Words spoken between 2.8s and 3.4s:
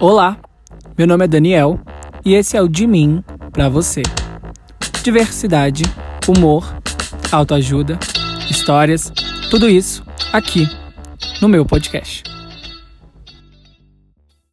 Mim